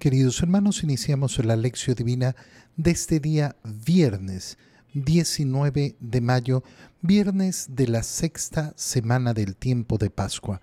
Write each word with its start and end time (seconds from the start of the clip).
Queridos 0.00 0.40
hermanos, 0.40 0.82
iniciamos 0.82 1.44
la 1.44 1.56
lección 1.56 1.94
divina 1.94 2.34
de 2.78 2.90
este 2.90 3.20
día 3.20 3.56
viernes 3.64 4.56
19 4.94 5.96
de 6.00 6.20
mayo, 6.22 6.64
viernes 7.02 7.66
de 7.68 7.86
la 7.86 8.02
sexta 8.02 8.72
semana 8.76 9.34
del 9.34 9.56
tiempo 9.56 9.98
de 9.98 10.08
Pascua. 10.08 10.62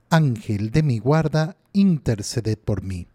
Ángel 0.11 0.71
de 0.71 0.83
mi 0.83 0.99
guarda, 0.99 1.55
interceded 1.71 2.57
por 2.57 2.83
mí. 2.83 3.07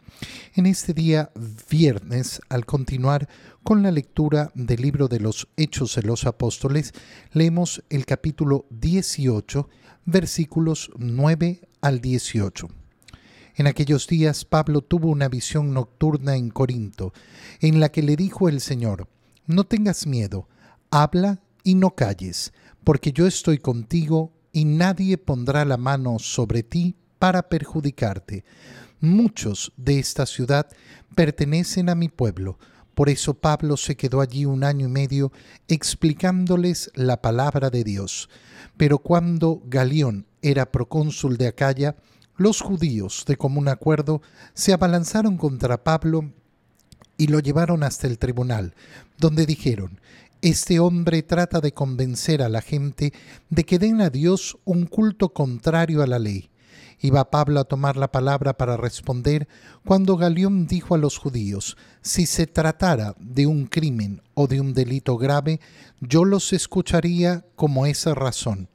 En 0.55 0.65
este 0.65 0.95
día 0.95 1.31
viernes, 1.69 2.41
al 2.49 2.65
continuar 2.65 3.29
con 3.63 3.83
la 3.83 3.91
lectura 3.91 4.51
del 4.55 4.81
libro 4.81 5.07
de 5.07 5.21
los 5.21 5.47
Hechos 5.59 5.95
de 5.97 6.03
los 6.03 6.25
Apóstoles, 6.25 6.95
leemos 7.33 7.85
el 7.91 8.07
capítulo 8.07 8.65
18, 8.71 9.69
versículos 10.07 10.91
9 10.97 11.69
al 11.83 12.01
18. 12.01 12.69
En 13.57 13.67
aquellos 13.67 14.07
días 14.07 14.47
Pablo 14.47 14.81
tuvo 14.81 15.09
una 15.09 15.29
visión 15.29 15.75
nocturna 15.75 16.37
en 16.37 16.49
Corinto, 16.49 17.13
en 17.61 17.79
la 17.79 17.91
que 17.91 18.03
le 18.03 18.17
dijo 18.17 18.49
el 18.49 18.63
Señor, 18.63 19.07
No 19.47 19.65
tengas 19.65 20.07
miedo, 20.07 20.49
habla 20.91 21.43
y 21.63 21.75
no 21.75 21.95
calles, 21.95 22.55
porque 22.85 23.13
yo 23.13 23.27
estoy 23.27 23.59
contigo 23.59 24.33
y 24.57 24.65
nadie 24.65 25.19
pondrá 25.19 25.67
la 25.67 25.77
mano 25.77 26.19
sobre 26.19 26.63
ti 26.63 26.97
para 27.19 27.51
perjudicarte. 27.51 28.43
Muchos 29.03 29.71
de 29.77 29.99
esta 29.99 30.25
ciudad 30.25 30.67
pertenecen 31.15 31.91
a 31.91 31.95
mi 31.95 32.09
pueblo, 32.09 32.59
por 32.95 33.11
eso 33.11 33.35
Pablo 33.35 33.77
se 33.77 33.99
quedó 33.99 34.23
allí 34.23 34.47
un 34.47 34.65
año 34.65 34.87
y 34.87 34.91
medio 34.91 35.31
explicándoles 35.69 36.91
la 36.95 37.21
palabra 37.21 37.69
de 37.69 37.85
Dios. 37.85 38.31
Pero 38.79 38.97
cuando 38.97 39.61
Galión 39.67 40.25
era 40.41 40.73
procónsul 40.73 41.37
de 41.37 41.49
Acaya, 41.49 41.95
los 42.39 42.63
judíos, 42.63 43.25
de 43.27 43.37
común 43.37 43.69
acuerdo, 43.69 44.23
se 44.55 44.73
abalanzaron 44.73 45.37
contra 45.37 45.85
Pablo 45.85 46.33
y 47.19 47.27
lo 47.27 47.41
llevaron 47.41 47.83
hasta 47.83 48.07
el 48.07 48.19
tribunal, 48.19 48.75
donde 49.19 49.45
dijeron, 49.45 50.01
este 50.43 50.79
hombre 50.81 51.23
trata 51.23 51.61
de 51.61 51.73
convencer 51.73 52.43
a 52.43 52.49
la 52.49 52.61
gente 52.61 53.13
de 53.51 53.65
que 53.65 53.79
den 53.79 54.01
a 54.01 54.11
Dios 54.11 54.59
un 54.65 54.87
culto 54.87 55.31
contrario 55.33 56.03
a 56.03 56.07
la 56.07 56.19
ley. 56.19 56.51
Iba 57.01 57.31
Pablo 57.31 57.61
a 57.61 57.65
tomar 57.65 57.97
la 57.97 58.11
palabra 58.11 58.57
para 58.57 58.77
responder 58.77 59.49
cuando 59.85 60.17
Galión 60.17 60.67
dijo 60.67 60.95
a 60.95 60.99
los 60.99 61.19
judíos, 61.19 61.77
si 62.01 62.27
se 62.27 62.47
tratara 62.47 63.15
de 63.19 63.47
un 63.47 63.67
crimen 63.67 64.23
o 64.35 64.47
de 64.47 64.61
un 64.61 64.73
delito 64.73 65.19
grave, 65.19 65.61
yo 66.01 66.25
los 66.25 66.53
escucharía 66.53 67.45
como 67.55 67.87
esa 67.87 68.15
razón. 68.15 68.69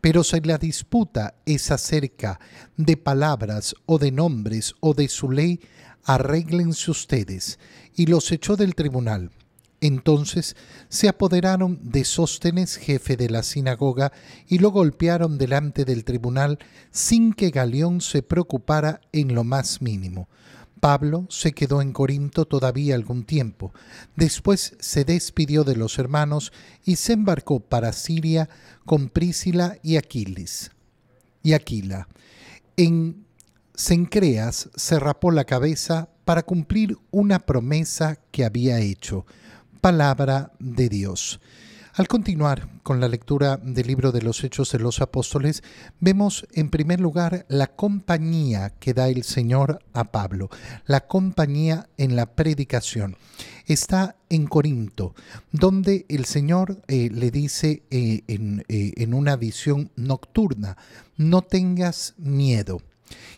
Pero 0.00 0.24
si 0.24 0.40
la 0.40 0.58
disputa 0.58 1.34
es 1.44 1.70
acerca 1.70 2.40
de 2.76 2.96
palabras 2.96 3.74
o 3.84 3.98
de 3.98 4.12
nombres 4.12 4.74
o 4.80 4.94
de 4.94 5.08
su 5.08 5.30
ley, 5.30 5.60
arréglense 6.04 6.90
ustedes. 6.90 7.58
Y 7.94 8.06
los 8.06 8.30
echó 8.32 8.56
del 8.56 8.74
tribunal. 8.74 9.30
Entonces 9.80 10.56
se 10.88 11.08
apoderaron 11.08 11.78
de 11.82 12.04
Sóstenes, 12.04 12.76
jefe 12.76 13.16
de 13.16 13.30
la 13.30 13.42
sinagoga, 13.42 14.12
y 14.48 14.58
lo 14.58 14.70
golpearon 14.70 15.38
delante 15.38 15.84
del 15.84 16.04
tribunal 16.04 16.58
sin 16.90 17.32
que 17.32 17.50
Galeón 17.50 18.00
se 18.00 18.22
preocupara 18.22 19.00
en 19.12 19.34
lo 19.34 19.44
más 19.44 19.80
mínimo. 19.80 20.28
Pablo 20.80 21.26
se 21.28 21.52
quedó 21.52 21.82
en 21.82 21.92
Corinto 21.92 22.44
todavía 22.44 22.94
algún 22.94 23.24
tiempo. 23.24 23.72
Después 24.16 24.76
se 24.78 25.04
despidió 25.04 25.64
de 25.64 25.76
los 25.76 25.98
hermanos 25.98 26.52
y 26.84 26.96
se 26.96 27.12
embarcó 27.14 27.60
para 27.60 27.92
Siria 27.92 28.48
con 28.84 29.08
Prísila 29.08 29.78
y 29.82 29.96
Aquiles. 29.96 30.70
Y 31.42 31.52
Aquila. 31.52 32.08
En 32.76 33.26
Cencreas 33.74 34.70
se 34.74 34.98
rapó 34.98 35.30
la 35.30 35.44
cabeza 35.44 36.10
para 36.24 36.42
cumplir 36.42 36.96
una 37.10 37.40
promesa 37.40 38.18
que 38.30 38.44
había 38.44 38.80
hecho 38.80 39.24
palabra 39.80 40.52
de 40.58 40.88
Dios. 40.88 41.40
Al 41.98 42.06
continuar 42.06 42.68
con 42.84 43.00
la 43.00 43.08
lectura 43.08 43.56
del 43.56 43.88
libro 43.88 44.12
de 44.12 44.22
los 44.22 44.44
Hechos 44.44 44.70
de 44.70 44.78
los 44.78 45.00
Apóstoles, 45.00 45.64
vemos 45.98 46.46
en 46.52 46.70
primer 46.70 47.00
lugar 47.00 47.44
la 47.48 47.66
compañía 47.66 48.70
que 48.78 48.94
da 48.94 49.08
el 49.08 49.24
Señor 49.24 49.80
a 49.94 50.04
Pablo, 50.12 50.48
la 50.86 51.08
compañía 51.08 51.88
en 51.96 52.14
la 52.14 52.26
predicación. 52.36 53.16
Está 53.66 54.14
en 54.28 54.46
Corinto, 54.46 55.16
donde 55.50 56.06
el 56.08 56.24
Señor 56.24 56.80
eh, 56.86 57.10
le 57.12 57.32
dice 57.32 57.82
eh, 57.90 58.22
en, 58.28 58.64
eh, 58.68 58.92
en 58.96 59.12
una 59.12 59.34
visión 59.34 59.90
nocturna, 59.96 60.76
no 61.16 61.42
tengas 61.42 62.14
miedo. 62.16 62.80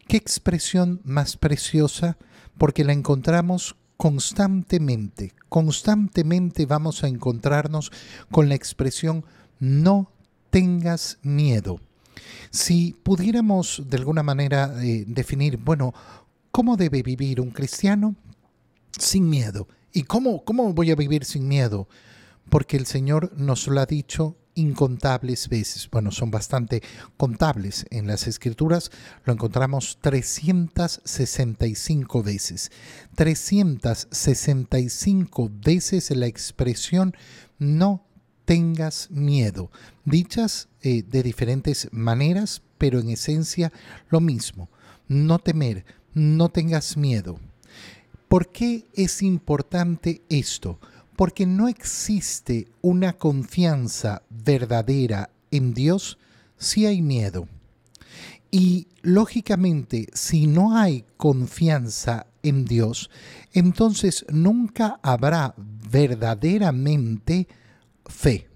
¿Qué 0.07 0.19
expresión 0.19 1.01
más 1.03 1.39
preciosa? 1.39 2.19
Porque 2.59 2.85
la 2.85 2.93
encontramos 2.93 3.77
constantemente, 4.01 5.35
constantemente 5.51 6.65
vamos 6.65 7.05
a 7.05 7.09
encontrarnos 7.09 7.93
con 8.31 8.49
la 8.49 8.55
expresión 8.55 9.27
no 9.59 10.11
tengas 10.49 11.19
miedo. 11.21 11.81
Si 12.51 12.97
pudiéramos 13.03 13.83
de 13.91 13.99
alguna 13.99 14.23
manera 14.23 14.73
eh, 14.83 15.05
definir, 15.07 15.59
bueno, 15.59 15.93
¿cómo 16.51 16.79
debe 16.79 17.03
vivir 17.03 17.43
un 17.43 17.51
cristiano? 17.51 18.17
Sin 18.99 19.29
miedo. 19.29 19.69
¿Y 19.93 20.05
cómo, 20.05 20.47
cómo 20.47 20.73
voy 20.73 20.91
a 20.93 20.97
vivir 20.97 21.27
sin 21.27 21.47
miedo? 21.47 21.87
Porque 22.49 22.79
el 22.79 22.87
Señor 22.87 23.31
nos 23.37 23.67
lo 23.67 23.83
ha 23.83 23.87
dicho 23.87 24.35
incontables 24.55 25.49
veces, 25.49 25.89
bueno, 25.91 26.11
son 26.11 26.31
bastante 26.31 26.83
contables 27.17 27.87
en 27.91 28.07
las 28.07 28.27
escrituras, 28.27 28.91
lo 29.25 29.33
encontramos 29.33 29.97
365 30.01 32.23
veces. 32.23 32.71
365 33.15 35.51
veces 35.65 36.11
la 36.11 36.27
expresión 36.27 37.17
no 37.59 38.05
tengas 38.45 39.11
miedo, 39.11 39.71
dichas 40.05 40.69
eh, 40.83 41.03
de 41.03 41.23
diferentes 41.23 41.89
maneras, 41.93 42.63
pero 42.79 42.99
en 42.99 43.11
esencia 43.11 43.73
lo 44.09 44.21
mismo, 44.21 44.69
no 45.07 45.39
temer, 45.39 45.85
no 46.15 46.49
tengas 46.49 46.97
miedo. 46.97 47.39
¿Por 48.29 48.51
qué 48.51 48.87
es 48.95 49.23
importante 49.23 50.23
esto? 50.29 50.81
Porque 51.21 51.45
no 51.45 51.69
existe 51.69 52.69
una 52.81 53.19
confianza 53.19 54.23
verdadera 54.31 55.29
en 55.51 55.75
Dios 55.75 56.17
si 56.57 56.87
hay 56.87 57.03
miedo. 57.03 57.47
Y 58.51 58.89
lógicamente, 59.03 60.07
si 60.15 60.47
no 60.47 60.79
hay 60.79 61.05
confianza 61.19 62.27
en 62.43 62.65
Dios, 62.65 63.11
entonces 63.53 64.25
nunca 64.33 64.99
habrá 65.03 65.55
verdaderamente 65.59 67.49
fe. 68.07 68.49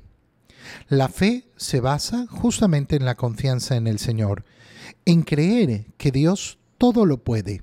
La 0.88 1.10
fe 1.10 1.44
se 1.58 1.80
basa 1.80 2.26
justamente 2.28 2.96
en 2.96 3.04
la 3.04 3.14
confianza 3.14 3.76
en 3.76 3.86
el 3.86 3.98
Señor, 3.98 4.42
en 5.04 5.20
creer 5.20 5.84
que 5.98 6.10
Dios 6.10 6.58
todo 6.78 7.04
lo 7.04 7.22
puede, 7.22 7.60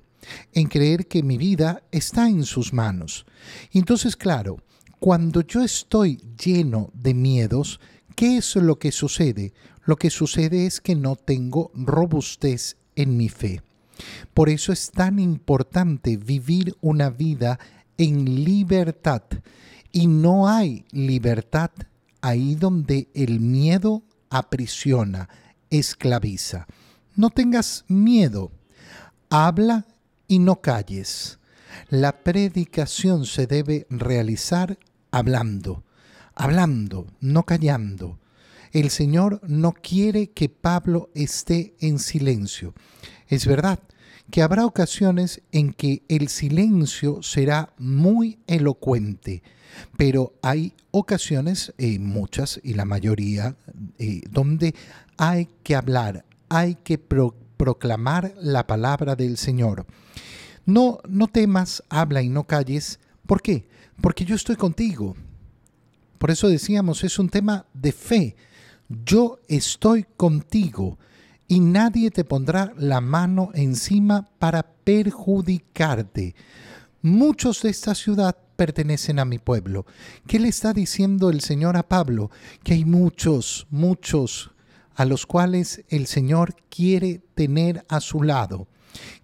en 0.53 0.67
creer 0.67 1.07
que 1.07 1.23
mi 1.23 1.40
vida 1.40 1.81
está 1.90 2.29
en 2.29 2.44
sus 2.44 2.72
manos. 2.72 3.25
Entonces, 3.73 4.16
claro, 4.16 4.61
cuando 5.01 5.41
yo 5.41 5.63
estoy 5.63 6.17
lleno 6.37 6.91
de 6.93 7.15
miedos, 7.15 7.79
¿qué 8.15 8.37
es 8.37 8.55
lo 8.55 8.77
que 8.77 8.91
sucede? 8.91 9.51
Lo 9.83 9.95
que 9.95 10.11
sucede 10.11 10.67
es 10.67 10.79
que 10.79 10.93
no 10.95 11.15
tengo 11.15 11.71
robustez 11.73 12.77
en 12.95 13.17
mi 13.17 13.27
fe. 13.27 13.63
Por 14.35 14.47
eso 14.47 14.71
es 14.71 14.91
tan 14.91 15.17
importante 15.17 16.17
vivir 16.17 16.75
una 16.81 17.09
vida 17.09 17.59
en 17.97 18.45
libertad. 18.45 19.23
Y 19.91 20.05
no 20.05 20.47
hay 20.47 20.85
libertad 20.91 21.71
ahí 22.21 22.53
donde 22.53 23.09
el 23.15 23.39
miedo 23.39 24.03
aprisiona, 24.29 25.29
esclaviza. 25.71 26.67
No 27.15 27.31
tengas 27.31 27.85
miedo. 27.87 28.51
Habla 29.31 29.87
y 30.27 30.37
no 30.37 30.61
calles. 30.61 31.39
La 31.89 32.23
predicación 32.23 33.25
se 33.25 33.47
debe 33.47 33.87
realizar 33.89 34.77
hablando, 35.11 35.84
hablando, 36.35 37.08
no 37.19 37.43
callando. 37.43 38.19
El 38.72 38.90
Señor 38.90 39.41
no 39.47 39.73
quiere 39.73 40.31
que 40.31 40.49
Pablo 40.49 41.09
esté 41.13 41.75
en 41.79 41.99
silencio. 41.99 42.73
Es 43.28 43.46
verdad 43.46 43.79
que 44.31 44.41
habrá 44.41 44.66
ocasiones 44.66 45.41
en 45.52 45.73
que 45.73 46.03
el 46.08 46.29
silencio 46.29 47.22
será 47.22 47.73
muy 47.78 48.40
elocuente, 48.47 49.43
pero 49.97 50.34
hay 50.41 50.73
ocasiones, 50.91 51.73
eh, 51.78 51.99
muchas 51.99 52.59
y 52.63 52.73
la 52.73 52.85
mayoría, 52.85 53.58
eh, 53.99 54.22
donde 54.29 54.73
hay 55.17 55.49
que 55.63 55.75
hablar, 55.75 56.25
hay 56.47 56.75
que 56.75 56.97
proclamar 56.97 58.34
la 58.37 58.66
palabra 58.67 59.16
del 59.16 59.37
Señor. 59.37 59.85
No, 60.66 60.99
no 61.09 61.28
temas, 61.28 61.84
habla 61.90 62.22
y 62.22 62.29
no 62.29 62.46
calles. 62.46 62.99
¿Por 63.25 63.41
qué? 63.41 63.67
Porque 64.01 64.25
yo 64.25 64.35
estoy 64.35 64.55
contigo. 64.55 65.15
Por 66.17 66.31
eso 66.31 66.49
decíamos, 66.49 67.03
es 67.03 67.17
un 67.19 67.29
tema 67.29 67.65
de 67.73 67.91
fe. 67.91 68.35
Yo 69.05 69.39
estoy 69.47 70.05
contigo 70.17 70.97
y 71.47 71.59
nadie 71.59 72.11
te 72.11 72.23
pondrá 72.23 72.73
la 72.77 73.01
mano 73.01 73.49
encima 73.53 74.29
para 74.39 74.63
perjudicarte. 74.63 76.35
Muchos 77.01 77.61
de 77.61 77.69
esta 77.69 77.95
ciudad 77.95 78.37
pertenecen 78.55 79.19
a 79.19 79.25
mi 79.25 79.39
pueblo. 79.39 79.85
¿Qué 80.27 80.39
le 80.39 80.49
está 80.49 80.73
diciendo 80.73 81.29
el 81.29 81.41
Señor 81.41 81.77
a 81.77 81.87
Pablo? 81.87 82.29
Que 82.63 82.73
hay 82.73 82.85
muchos, 82.85 83.65
muchos 83.69 84.51
a 84.95 85.05
los 85.05 85.25
cuales 85.25 85.83
el 85.89 86.05
Señor 86.05 86.55
quiere 86.69 87.21
tener 87.33 87.85
a 87.89 88.01
su 88.01 88.21
lado, 88.21 88.67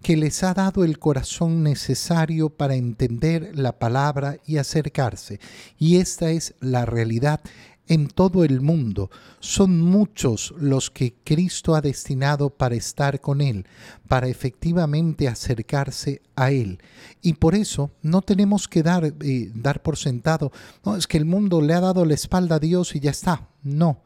que 0.02 0.16
les 0.16 0.42
ha 0.42 0.54
dado 0.54 0.84
el 0.84 0.98
corazón 0.98 1.62
necesario 1.62 2.50
para 2.50 2.74
entender 2.74 3.52
la 3.54 3.78
palabra 3.78 4.38
y 4.46 4.58
acercarse. 4.58 5.40
Y 5.78 5.96
esta 5.96 6.30
es 6.30 6.54
la 6.60 6.86
realidad 6.86 7.40
en 7.88 8.08
todo 8.08 8.44
el 8.44 8.60
mundo. 8.60 9.10
Son 9.40 9.80
muchos 9.80 10.54
los 10.58 10.90
que 10.90 11.14
Cristo 11.24 11.74
ha 11.74 11.80
destinado 11.80 12.50
para 12.50 12.76
estar 12.76 13.20
con 13.20 13.40
Él, 13.40 13.66
para 14.06 14.28
efectivamente 14.28 15.26
acercarse 15.26 16.22
a 16.36 16.50
Él. 16.50 16.78
Y 17.22 17.34
por 17.34 17.54
eso 17.54 17.90
no 18.02 18.22
tenemos 18.22 18.68
que 18.68 18.82
dar, 18.82 19.14
eh, 19.20 19.50
dar 19.54 19.82
por 19.82 19.96
sentado, 19.96 20.52
no, 20.84 20.96
es 20.96 21.06
que 21.06 21.18
el 21.18 21.24
mundo 21.24 21.60
le 21.60 21.74
ha 21.74 21.80
dado 21.80 22.04
la 22.04 22.14
espalda 22.14 22.56
a 22.56 22.60
Dios 22.60 22.94
y 22.94 23.00
ya 23.00 23.10
está. 23.10 23.48
No, 23.62 24.02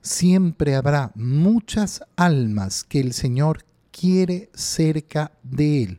siempre 0.00 0.74
habrá 0.74 1.12
muchas 1.14 2.02
almas 2.16 2.84
que 2.84 3.00
el 3.00 3.12
Señor 3.12 3.64
quiere 3.98 4.50
cerca 4.54 5.32
de 5.42 5.82
Él. 5.82 5.98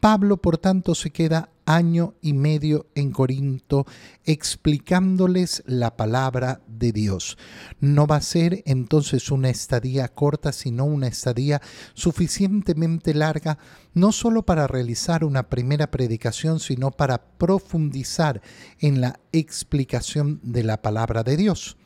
Pablo, 0.00 0.36
por 0.36 0.58
tanto, 0.58 0.94
se 0.94 1.10
queda 1.10 1.50
año 1.64 2.14
y 2.20 2.32
medio 2.32 2.86
en 2.94 3.12
Corinto 3.12 3.86
explicándoles 4.24 5.62
la 5.66 5.96
palabra 5.96 6.60
de 6.66 6.92
Dios. 6.92 7.38
No 7.78 8.06
va 8.06 8.16
a 8.16 8.22
ser 8.22 8.62
entonces 8.66 9.30
una 9.30 9.50
estadía 9.50 10.08
corta, 10.08 10.52
sino 10.52 10.84
una 10.84 11.06
estadía 11.06 11.60
suficientemente 11.94 13.14
larga, 13.14 13.58
no 13.94 14.10
solo 14.12 14.44
para 14.44 14.66
realizar 14.66 15.24
una 15.24 15.48
primera 15.48 15.90
predicación, 15.90 16.58
sino 16.58 16.90
para 16.90 17.22
profundizar 17.38 18.42
en 18.80 19.00
la 19.00 19.20
explicación 19.32 20.40
de 20.42 20.64
la 20.64 20.82
palabra 20.82 21.22
de 21.22 21.36
Dios. 21.36 21.76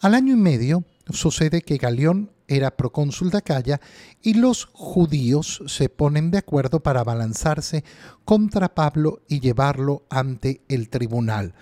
Al 0.00 0.14
año 0.14 0.34
y 0.34 0.38
medio 0.38 0.84
sucede 1.10 1.62
que 1.62 1.78
Galeón 1.78 2.33
era 2.48 2.76
procónsul 2.76 3.30
de 3.30 3.38
Acaya 3.38 3.80
y 4.22 4.34
los 4.34 4.66
judíos 4.72 5.62
se 5.66 5.88
ponen 5.88 6.30
de 6.30 6.38
acuerdo 6.38 6.80
para 6.80 7.00
abalanzarse 7.00 7.84
contra 8.24 8.74
Pablo 8.74 9.22
y 9.28 9.40
llevarlo 9.40 10.04
ante 10.10 10.62
el 10.68 10.88
tribunal. 10.88 11.54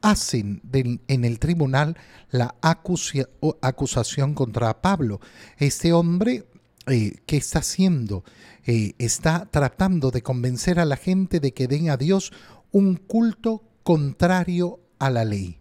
Hacen 0.00 0.62
en 0.72 1.24
el 1.24 1.38
tribunal 1.38 1.96
la 2.30 2.56
acusación 2.60 4.34
contra 4.34 4.82
Pablo. 4.82 5.20
Este 5.58 5.92
hombre, 5.92 6.48
eh, 6.86 7.20
¿qué 7.24 7.36
está 7.36 7.60
haciendo? 7.60 8.24
Eh, 8.64 8.94
está 8.98 9.46
tratando 9.50 10.10
de 10.10 10.22
convencer 10.22 10.80
a 10.80 10.84
la 10.84 10.96
gente 10.96 11.38
de 11.38 11.52
que 11.52 11.68
den 11.68 11.90
a 11.90 11.96
Dios 11.96 12.32
un 12.72 12.96
culto 12.96 13.62
contrario 13.84 14.80
a 14.98 15.10
la 15.10 15.24
ley. 15.24 15.60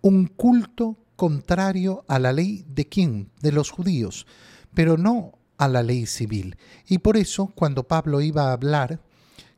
Un 0.00 0.26
culto 0.26 0.96
contrario 1.16 2.04
a 2.08 2.18
la 2.18 2.32
ley 2.32 2.64
de 2.68 2.86
quién? 2.86 3.30
De 3.40 3.52
los 3.52 3.70
judíos, 3.70 4.26
pero 4.74 4.96
no 4.96 5.38
a 5.58 5.68
la 5.68 5.82
ley 5.82 6.06
civil. 6.06 6.56
Y 6.86 6.98
por 6.98 7.16
eso, 7.16 7.52
cuando 7.54 7.88
Pablo 7.88 8.20
iba 8.20 8.48
a 8.48 8.52
hablar, 8.52 9.00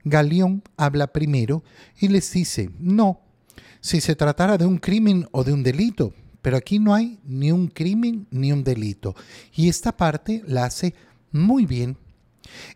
Galión 0.05 0.63
habla 0.77 1.09
primero 1.09 1.65
y 1.99 2.09
les 2.09 2.33
dice, 2.33 2.71
no, 2.79 3.21
si 3.81 4.01
se 4.01 4.17
tratara 4.17 4.57
de 4.57 4.67
un 4.67 4.79
crimen 4.79 5.29
o 5.33 5.45
de 5.45 5.53
un 5.53 5.63
delito, 5.63 6.15
pero 6.41 6.57
aquí 6.57 6.79
no 6.79 6.95
hay 6.95 7.19
ni 7.25 7.53
un 7.53 7.69
crimen 7.69 8.27
ni 8.31 8.53
un 8.53 8.65
delito. 8.65 9.15
Y 9.55 9.69
esta 9.69 9.97
parte 9.97 10.43
la 10.47 10.65
hace 10.65 10.95
muy 11.33 11.67
bien. 11.67 11.99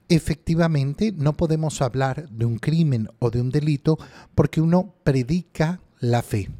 Efectivamente, 0.08 1.12
no 1.16 1.32
podemos 1.32 1.80
hablar 1.80 2.28
de 2.28 2.44
un 2.44 2.58
crimen 2.58 3.08
o 3.18 3.30
de 3.30 3.40
un 3.40 3.50
delito 3.50 3.98
porque 4.34 4.60
uno 4.60 4.94
predica 5.04 5.80
la 6.00 6.22
fe. 6.22 6.50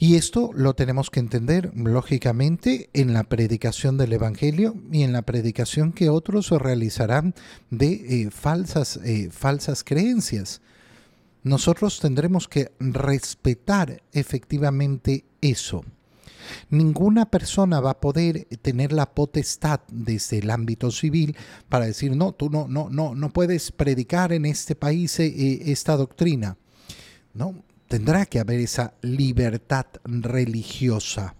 Y 0.00 0.14
esto 0.14 0.50
lo 0.54 0.74
tenemos 0.74 1.10
que 1.10 1.18
entender, 1.18 1.72
lógicamente, 1.74 2.88
en 2.92 3.12
la 3.12 3.24
predicación 3.24 3.98
del 3.98 4.12
Evangelio 4.12 4.76
y 4.92 5.02
en 5.02 5.12
la 5.12 5.22
predicación 5.22 5.92
que 5.92 6.08
otros 6.08 6.50
realizarán 6.50 7.34
de 7.70 8.22
eh, 8.22 8.30
falsas, 8.30 9.00
eh, 9.04 9.28
falsas 9.32 9.82
creencias. 9.82 10.60
Nosotros 11.42 11.98
tendremos 11.98 12.46
que 12.46 12.70
respetar 12.78 14.02
efectivamente 14.12 15.24
eso. 15.40 15.84
Ninguna 16.70 17.28
persona 17.28 17.80
va 17.80 17.90
a 17.90 18.00
poder 18.00 18.46
tener 18.62 18.92
la 18.92 19.12
potestad 19.12 19.80
desde 19.90 20.38
el 20.38 20.50
ámbito 20.50 20.92
civil 20.92 21.36
para 21.68 21.86
decir, 21.86 22.14
no, 22.14 22.32
tú 22.32 22.50
no, 22.50 22.68
no, 22.68 22.88
no, 22.88 23.16
no 23.16 23.30
puedes 23.30 23.72
predicar 23.72 24.32
en 24.32 24.46
este 24.46 24.76
país 24.76 25.18
eh, 25.18 25.72
esta 25.72 25.96
doctrina. 25.96 26.56
No, 27.34 27.64
tendrá 27.88 28.26
que 28.26 28.38
haber 28.38 28.60
esa 28.60 28.94
libertad 29.02 29.86
religiosa. 30.04 31.34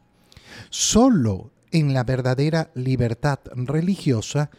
Solo 0.71 1.53
en 1.71 1.93
la 1.93 2.05
verdadera 2.05 2.71
libertad 2.75 3.39
religiosa 3.55 4.50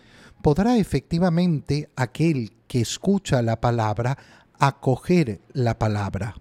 podrá 0.42 0.78
efectivamente 0.78 1.90
aquel 1.96 2.54
que 2.68 2.82
escucha 2.82 3.42
la 3.42 3.60
palabra 3.60 4.18
acoger 4.60 5.42
la 5.54 5.80
palabra. 5.80 6.36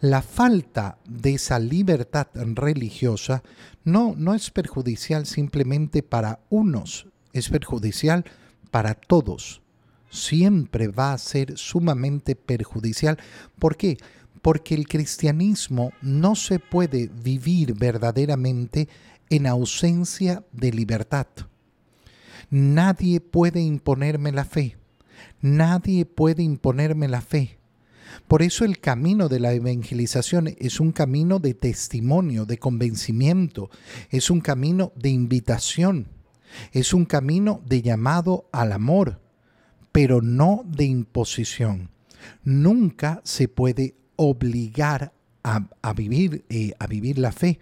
La 0.00 0.22
falta 0.22 0.98
de 1.06 1.34
esa 1.34 1.58
libertad 1.58 2.28
religiosa 2.34 3.42
no, 3.84 4.14
no 4.16 4.34
es 4.34 4.50
perjudicial 4.50 5.26
simplemente 5.26 6.02
para 6.02 6.40
unos, 6.50 7.06
es 7.32 7.48
perjudicial 7.48 8.24
para 8.70 8.94
todos. 8.94 9.62
Siempre 10.10 10.88
va 10.88 11.12
a 11.12 11.18
ser 11.18 11.56
sumamente 11.58 12.36
perjudicial. 12.36 13.18
¿Por 13.58 13.76
qué? 13.76 13.98
Porque 14.44 14.74
el 14.74 14.86
cristianismo 14.86 15.94
no 16.02 16.34
se 16.34 16.58
puede 16.58 17.08
vivir 17.08 17.72
verdaderamente 17.72 18.90
en 19.30 19.46
ausencia 19.46 20.44
de 20.52 20.70
libertad. 20.70 21.26
Nadie 22.50 23.22
puede 23.22 23.62
imponerme 23.62 24.32
la 24.32 24.44
fe. 24.44 24.76
Nadie 25.40 26.04
puede 26.04 26.42
imponerme 26.42 27.08
la 27.08 27.22
fe. 27.22 27.58
Por 28.28 28.42
eso 28.42 28.66
el 28.66 28.80
camino 28.80 29.30
de 29.30 29.40
la 29.40 29.54
evangelización 29.54 30.54
es 30.58 30.78
un 30.78 30.92
camino 30.92 31.38
de 31.38 31.54
testimonio, 31.54 32.44
de 32.44 32.58
convencimiento, 32.58 33.70
es 34.10 34.28
un 34.28 34.42
camino 34.42 34.92
de 34.94 35.08
invitación, 35.08 36.08
es 36.72 36.92
un 36.92 37.06
camino 37.06 37.62
de 37.64 37.80
llamado 37.80 38.50
al 38.52 38.72
amor, 38.72 39.22
pero 39.90 40.20
no 40.20 40.64
de 40.66 40.84
imposición. 40.84 41.88
Nunca 42.44 43.22
se 43.24 43.48
puede 43.48 43.94
obligar 44.16 45.12
a, 45.44 45.92
vivir, 45.92 46.44
eh, 46.48 46.72
a 46.78 46.86
vivir 46.86 47.18
la 47.18 47.30
fe. 47.30 47.58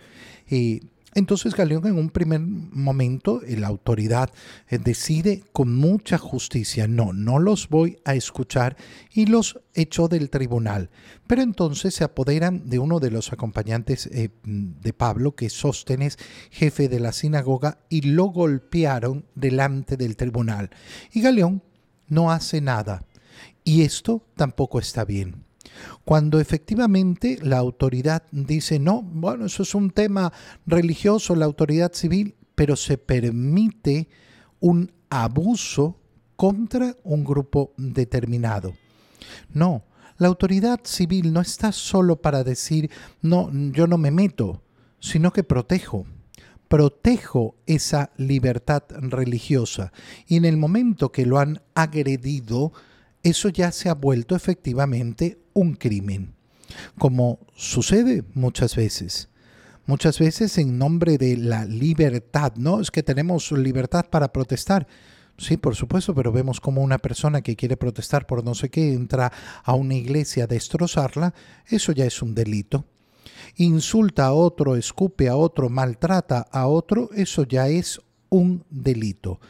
Eh, 0.49 0.81
entonces 1.15 1.55
Galeón 1.55 1.87
en 1.87 1.99
un 1.99 2.09
primer 2.11 2.41
momento, 2.41 3.43
eh, 3.43 3.57
la 3.59 3.67
autoridad 3.67 4.31
decide 4.71 5.43
con 5.53 5.77
mucha 5.77 6.17
justicia, 6.17 6.87
no, 6.87 7.13
no 7.13 7.39
los 7.39 7.69
voy 7.69 7.99
a 8.05 8.15
escuchar 8.15 8.77
y 9.13 9.27
los 9.27 9.61
echó 9.75 10.09
del 10.09 10.31
tribunal. 10.31 10.91
Pero 11.27 11.43
entonces 11.43 11.95
se 11.95 12.05
apoderan 12.05 12.71
de 12.71 12.79
uno 12.79 12.99
de 12.99 13.11
los 13.11 13.33
acompañantes 13.33 14.09
de 14.13 14.93
Pablo, 14.93 15.35
que 15.35 15.47
es 15.47 15.53
Sóstenes, 15.53 16.19
jefe 16.51 16.89
de 16.89 17.01
la 17.01 17.13
sinagoga, 17.13 17.79
y 17.91 18.03
lo 18.03 18.27
golpearon 18.27 19.27
delante 19.35 19.97
del 19.97 20.17
tribunal. 20.17 20.71
Y 21.13 21.21
Galeón 21.21 21.63
no 22.09 22.31
hace 22.31 22.61
nada. 22.61 23.05
Y 23.65 23.83
esto 23.83 24.25
tampoco 24.35 24.79
está 24.79 25.05
bien. 25.05 25.45
Cuando 26.05 26.41
efectivamente 26.41 27.39
la 27.43 27.59
autoridad 27.59 28.25
dice, 28.31 28.79
no, 28.79 29.03
bueno, 29.03 29.47
eso 29.47 29.63
es 29.63 29.75
un 29.75 29.91
tema 29.91 30.33
religioso, 30.67 31.35
la 31.35 31.45
autoridad 31.45 31.93
civil, 31.93 32.35
pero 32.55 32.77
se 32.77 32.99
permite 32.99 34.09
un 34.61 34.93
abuso 35.11 35.99
contra 36.37 36.97
un 37.05 37.25
grupo 37.25 37.73
determinado. 37.77 38.75
No, 39.53 39.85
la 40.19 40.29
autoridad 40.29 40.81
civil 40.85 41.33
no 41.33 41.41
está 41.41 41.73
solo 41.73 42.21
para 42.21 42.45
decir, 42.45 42.91
no, 43.21 43.51
yo 43.73 43.87
no 43.87 43.99
me 43.99 44.11
meto, 44.11 44.63
sino 45.01 45.33
que 45.33 45.43
protejo. 45.43 46.07
protejo 46.73 47.57
esa 47.67 48.13
libertad 48.17 48.85
religiosa. 48.89 49.93
Y 50.27 50.37
en 50.37 50.47
el 50.47 50.57
momento 50.57 51.13
que 51.13 51.27
lo 51.27 51.39
han 51.39 51.61
agredido, 51.75 52.73
eso 53.23 53.49
ya 53.49 53.73
se 53.73 53.89
ha 53.89 53.95
vuelto 53.95 54.35
efectivamente 54.35 55.39
un 55.53 55.75
crimen, 55.75 56.35
como 56.99 57.39
sucede 57.55 58.25
muchas 58.35 58.77
veces. 58.77 59.29
Muchas 59.85 60.21
veces 60.21 60.59
en 60.59 60.79
nombre 60.79 61.19
de 61.19 61.37
la 61.37 61.65
libertad, 61.65 62.53
¿no? 62.57 62.81
Es 62.81 62.93
que 62.93 63.03
tenemos 63.03 63.51
libertad 63.51 64.07
para 64.09 64.33
protestar. 64.33 64.87
Sí, 65.39 65.57
por 65.57 65.75
supuesto, 65.75 66.15
pero 66.15 66.31
vemos 66.31 66.61
como 66.61 66.83
una 66.83 66.99
persona 66.99 67.43
que 67.43 67.57
quiere 67.57 67.77
protestar 67.77 68.27
por 68.27 68.45
no 68.45 68.55
sé 68.55 68.71
qué 68.71 68.93
entra 68.93 69.33
a 69.65 69.75
una 69.75 69.95
iglesia 69.95 70.45
a 70.45 70.47
destrozarla, 70.47 71.35
eso 71.67 71.91
ya 71.91 72.05
es 72.05 72.23
un 72.23 72.35
delito. 72.35 72.85
Insulta 73.57 74.27
a 74.27 74.33
otro, 74.33 74.77
escupe 74.77 75.29
a 75.29 75.37
otro, 75.37 75.69
maltrata 75.69 76.47
a 76.53 76.69
otro, 76.69 77.11
eso 77.15 77.43
ya 77.43 77.69
es 77.69 78.01
un 78.29 78.65
delito. 78.71 79.41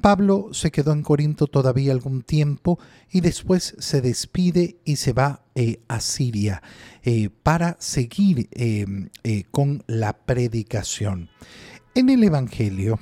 Pablo 0.00 0.48
se 0.52 0.70
quedó 0.70 0.92
en 0.92 1.02
Corinto 1.02 1.46
todavía 1.46 1.92
algún 1.92 2.22
tiempo 2.22 2.78
y 3.10 3.20
después 3.20 3.74
se 3.78 4.00
despide 4.00 4.78
y 4.84 4.96
se 4.96 5.12
va 5.12 5.44
eh, 5.54 5.80
a 5.88 6.00
Siria 6.00 6.62
eh, 7.02 7.30
para 7.42 7.76
seguir 7.80 8.48
eh, 8.52 9.44
con 9.50 9.84
la 9.86 10.12
predicación. 10.24 11.30
En 11.94 12.08
el 12.08 12.24
Evangelio, 12.24 12.98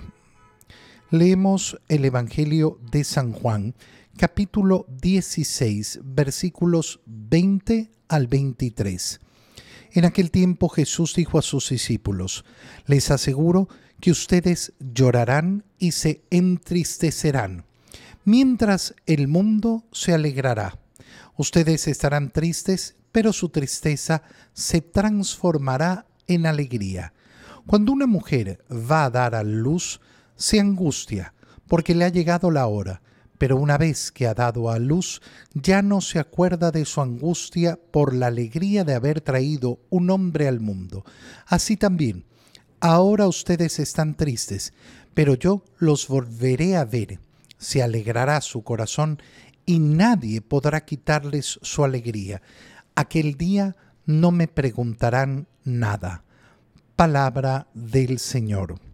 leemos 1.11 1.79
el 1.89 2.05
Evangelio 2.05 2.79
de 2.91 3.05
San 3.05 3.33
Juan, 3.33 3.75
capítulo 4.17 4.87
16, 5.01 6.01
versículos 6.05 7.01
20 7.07 7.91
al 8.09 8.27
23. 8.27 9.21
En 9.93 10.05
aquel 10.05 10.31
tiempo 10.31 10.69
Jesús 10.69 11.15
dijo 11.15 11.39
a 11.39 11.43
sus 11.43 11.71
discípulos, 11.71 12.45
les 12.87 13.11
aseguro 13.11 13.69
que 14.01 14.11
ustedes 14.11 14.73
llorarán 14.79 15.65
y 15.79 15.93
se 15.93 16.23
entristecerán, 16.31 17.65
mientras 18.25 18.95
el 19.07 19.29
mundo 19.29 19.85
se 19.93 20.15
alegrará. 20.15 20.79
Ustedes 21.37 21.89
estarán 21.89 22.31
tristes, 22.31 22.97
pero 23.13 23.33
su 23.33 23.49
tristeza 23.49 24.23
se 24.53 24.81
transformará 24.81 26.07
en 26.27 26.47
alegría. 26.47 27.13
Cuando 27.67 27.93
una 27.93 28.07
mujer 28.07 28.65
va 28.71 29.05
a 29.05 29.11
dar 29.11 29.35
a 29.35 29.43
luz, 29.43 30.01
se 30.37 30.61
angustia, 30.61 31.35
porque 31.67 31.95
le 31.95 32.05
ha 32.05 32.09
llegado 32.09 32.51
la 32.51 32.67
hora, 32.67 33.03
pero 33.39 33.57
una 33.57 33.79
vez 33.79 34.11
que 34.11 34.27
ha 34.27 34.35
dado 34.35 34.71
a 34.71 34.79
luz, 34.79 35.23
ya 35.55 35.81
no 35.81 36.01
se 36.01 36.19
acuerda 36.19 36.71
de 36.71 36.85
su 36.85 37.01
angustia 37.01 37.79
por 37.91 38.15
la 38.15 38.27
alegría 38.27 38.85
de 38.85 38.95
haber 38.95 39.21
traído 39.21 39.79
un 39.91 40.11
hombre 40.11 40.49
al 40.49 40.61
mundo. 40.61 41.05
Así 41.47 41.77
también, 41.77 42.25
Ahora 42.81 43.27
ustedes 43.27 43.81
están 43.81 44.15
tristes, 44.15 44.73
pero 45.15 45.35
yo 45.35 45.65
los 45.79 46.07
volveré 46.07 46.77
a 46.77 46.85
ver. 46.85 47.19
Se 47.59 47.83
alegrará 47.83 48.41
su 48.41 48.63
corazón 48.63 49.21
y 49.67 49.81
nadie 49.81 50.41
podrá 50.41 50.85
quitarles 50.85 51.59
su 51.61 51.83
alegría. 51.85 52.41
Aquel 52.95 53.37
día 53.37 53.77
no 54.07 54.31
me 54.31 54.47
preguntarán 54.47 55.49
nada. 55.65 56.23
Palabra 56.95 57.67
del 57.75 58.21
Señor. 58.21 58.88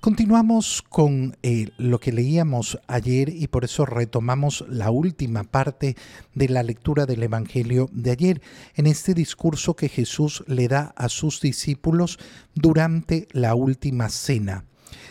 Continuamos 0.00 0.80
con 0.88 1.36
eh, 1.42 1.72
lo 1.76 2.00
que 2.00 2.10
leíamos 2.10 2.78
ayer 2.86 3.28
y 3.28 3.48
por 3.48 3.64
eso 3.64 3.84
retomamos 3.84 4.64
la 4.66 4.90
última 4.90 5.44
parte 5.44 5.94
de 6.34 6.48
la 6.48 6.62
lectura 6.62 7.04
del 7.04 7.22
Evangelio 7.22 7.90
de 7.92 8.10
ayer, 8.10 8.40
en 8.76 8.86
este 8.86 9.12
discurso 9.12 9.76
que 9.76 9.90
Jesús 9.90 10.42
le 10.46 10.68
da 10.68 10.94
a 10.96 11.10
sus 11.10 11.42
discípulos 11.42 12.18
durante 12.54 13.28
la 13.32 13.54
última 13.54 14.08
cena. 14.08 14.64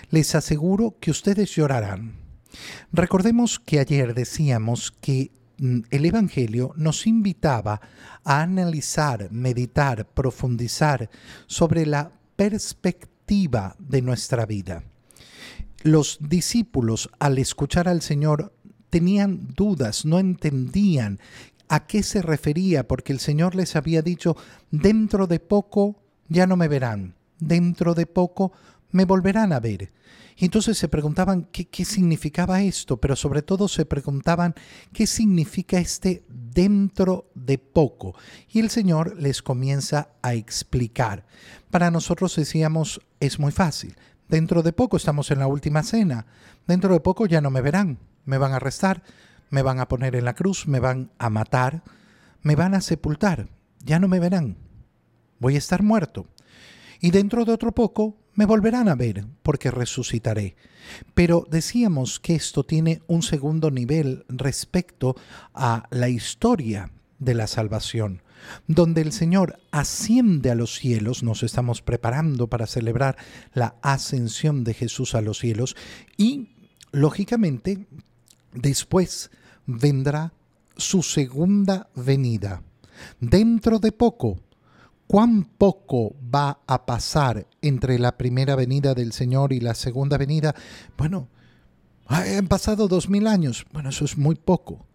Les 0.09 0.33
aseguro 0.33 0.95
que 0.99 1.11
ustedes 1.11 1.55
llorarán. 1.55 2.15
Recordemos 2.91 3.59
que 3.59 3.79
ayer 3.79 4.15
decíamos 4.15 4.91
que 5.01 5.29
mm, 5.59 5.81
el 5.91 6.05
Evangelio 6.05 6.73
nos 6.75 7.05
invitaba 7.05 7.79
a 8.23 8.41
analizar, 8.41 9.31
meditar, 9.31 10.07
profundizar 10.07 11.11
sobre 11.45 11.85
la 11.85 12.11
perspectiva 12.35 13.18
de 13.29 14.01
nuestra 14.01 14.47
vida. 14.47 14.83
Los 15.83 16.17
discípulos 16.19 17.11
al 17.19 17.37
escuchar 17.37 17.87
al 17.87 18.01
Señor 18.01 18.55
tenían 18.89 19.49
dudas, 19.55 20.03
no 20.03 20.17
entendían 20.17 21.19
a 21.67 21.85
qué 21.85 22.01
se 22.01 22.23
refería, 22.23 22.87
porque 22.87 23.13
el 23.13 23.19
Señor 23.19 23.53
les 23.53 23.75
había 23.75 24.01
dicho, 24.01 24.35
dentro 24.71 25.27
de 25.27 25.39
poco 25.39 26.01
ya 26.27 26.47
no 26.47 26.57
me 26.57 26.67
verán, 26.67 27.13
dentro 27.39 27.93
de 27.93 28.07
poco 28.07 28.51
me 28.89 29.05
volverán 29.05 29.53
a 29.53 29.59
ver. 29.59 29.91
Y 30.35 30.45
entonces 30.45 30.79
se 30.79 30.87
preguntaban 30.87 31.49
qué, 31.51 31.67
qué, 31.67 31.85
significaba 31.85 32.63
esto, 32.63 32.97
pero 32.97 33.15
sobre 33.15 33.43
todo 33.43 33.67
se 33.67 33.85
preguntaban 33.85 34.55
qué 34.91 35.05
significa 35.05 35.77
este 35.77 36.23
dentro 36.29 37.29
de 37.35 37.59
poco. 37.59 38.15
Y 38.51 38.59
el 38.59 38.71
Señor 38.71 39.21
les 39.21 39.43
comienza 39.43 40.13
a 40.23 40.33
explicar. 40.33 41.25
Para 41.69 41.91
nosotros 41.91 42.35
decíamos, 42.35 43.01
es 43.19 43.39
muy 43.39 43.51
fácil. 43.51 43.95
Dentro 44.27 44.61
de 44.61 44.73
poco 44.73 44.97
estamos 44.97 45.31
en 45.31 45.39
la 45.39 45.47
última 45.47 45.83
cena. 45.83 46.25
Dentro 46.67 46.93
de 46.93 46.99
poco 46.99 47.25
ya 47.25 47.41
no 47.41 47.49
me 47.49 47.61
verán. 47.61 47.97
Me 48.25 48.37
van 48.37 48.53
a 48.53 48.57
arrestar, 48.57 49.01
me 49.49 49.61
van 49.61 49.79
a 49.79 49.87
poner 49.87 50.15
en 50.15 50.25
la 50.25 50.35
cruz, 50.35 50.67
me 50.67 50.79
van 50.79 51.11
a 51.17 51.29
matar, 51.29 51.83
me 52.41 52.55
van 52.55 52.75
a 52.75 52.81
sepultar. 52.81 53.47
Ya 53.83 53.99
no 53.99 54.07
me 54.07 54.19
verán. 54.19 54.57
Voy 55.39 55.55
a 55.55 55.59
estar 55.59 55.81
muerto. 55.81 56.27
Y 57.01 57.11
dentro 57.11 57.45
de 57.45 57.53
otro 57.53 57.71
poco 57.71 58.17
me 58.35 58.45
volverán 58.45 58.87
a 58.87 58.95
ver 58.95 59.25
porque 59.41 59.71
resucitaré. 59.71 60.55
Pero 61.13 61.45
decíamos 61.49 62.19
que 62.19 62.35
esto 62.35 62.63
tiene 62.63 63.01
un 63.07 63.21
segundo 63.21 63.71
nivel 63.71 64.25
respecto 64.29 65.15
a 65.53 65.87
la 65.91 66.09
historia 66.09 66.91
de 67.19 67.33
la 67.33 67.47
salvación, 67.47 68.21
donde 68.67 69.01
el 69.01 69.11
Señor 69.11 69.59
asciende 69.71 70.51
a 70.51 70.55
los 70.55 70.75
cielos, 70.75 71.23
nos 71.23 71.43
estamos 71.43 71.81
preparando 71.81 72.47
para 72.47 72.67
celebrar 72.67 73.17
la 73.53 73.75
ascensión 73.81 74.63
de 74.63 74.73
Jesús 74.73 75.15
a 75.15 75.21
los 75.21 75.39
cielos 75.39 75.75
y, 76.17 76.49
lógicamente, 76.91 77.87
después 78.53 79.31
vendrá 79.65 80.33
su 80.77 81.03
segunda 81.03 81.89
venida. 81.95 82.63
Dentro 83.19 83.79
de 83.79 83.91
poco, 83.91 84.39
cuán 85.07 85.43
poco 85.43 86.15
va 86.33 86.59
a 86.67 86.85
pasar 86.85 87.47
entre 87.61 87.97
la 87.99 88.17
primera 88.17 88.55
venida 88.55 88.93
del 88.93 89.13
Señor 89.13 89.53
y 89.53 89.59
la 89.59 89.73
segunda 89.73 90.17
venida. 90.17 90.53
Bueno, 90.97 91.29
han 92.07 92.47
pasado 92.47 92.87
dos 92.87 93.09
mil 93.09 93.27
años. 93.27 93.65
Bueno, 93.71 93.89
eso 93.89 94.05
es 94.05 94.17
muy 94.17 94.35
poco. 94.35 94.85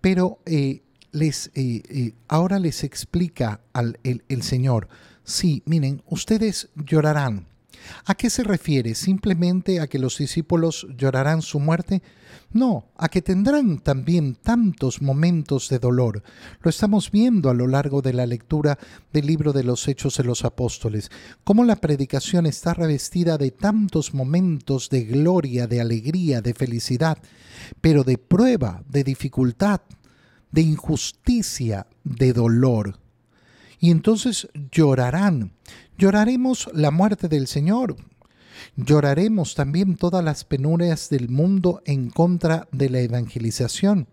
Pero 0.00 0.40
eh, 0.46 0.82
les, 1.12 1.50
eh, 1.54 1.82
eh, 1.88 2.14
ahora 2.28 2.58
les 2.58 2.84
explica 2.84 3.60
al, 3.72 3.98
el 4.02 4.42
Señor, 4.42 4.88
sí, 5.24 5.62
miren, 5.66 6.02
ustedes 6.06 6.70
llorarán, 6.74 7.46
¿A 8.04 8.14
qué 8.14 8.30
se 8.30 8.44
refiere? 8.44 8.94
¿Simplemente 8.94 9.80
a 9.80 9.86
que 9.86 9.98
los 9.98 10.18
discípulos 10.18 10.86
llorarán 10.96 11.42
su 11.42 11.60
muerte? 11.60 12.02
No, 12.52 12.86
a 12.96 13.08
que 13.08 13.22
tendrán 13.22 13.78
también 13.78 14.34
tantos 14.34 15.00
momentos 15.00 15.68
de 15.68 15.78
dolor. 15.78 16.22
Lo 16.60 16.70
estamos 16.70 17.10
viendo 17.10 17.50
a 17.50 17.54
lo 17.54 17.66
largo 17.66 18.02
de 18.02 18.12
la 18.12 18.26
lectura 18.26 18.78
del 19.12 19.26
libro 19.26 19.52
de 19.52 19.64
los 19.64 19.88
Hechos 19.88 20.16
de 20.16 20.24
los 20.24 20.44
Apóstoles, 20.44 21.10
cómo 21.44 21.64
la 21.64 21.76
predicación 21.76 22.46
está 22.46 22.74
revestida 22.74 23.38
de 23.38 23.50
tantos 23.50 24.14
momentos 24.14 24.90
de 24.90 25.04
gloria, 25.04 25.66
de 25.66 25.80
alegría, 25.80 26.40
de 26.40 26.54
felicidad, 26.54 27.18
pero 27.80 28.04
de 28.04 28.18
prueba, 28.18 28.82
de 28.88 29.04
dificultad, 29.04 29.80
de 30.52 30.62
injusticia, 30.62 31.86
de 32.04 32.32
dolor. 32.32 32.98
Y 33.80 33.90
entonces 33.90 34.48
llorarán, 34.70 35.52
Lloraremos 36.02 36.68
la 36.74 36.90
muerte 36.90 37.28
del 37.28 37.46
Señor. 37.46 37.94
Lloraremos 38.74 39.54
también 39.54 39.96
todas 39.96 40.24
las 40.24 40.44
penurias 40.44 41.10
del 41.10 41.28
mundo 41.28 41.80
en 41.84 42.10
contra 42.10 42.66
de 42.72 42.90
la 42.90 42.98
evangelización. 42.98 44.08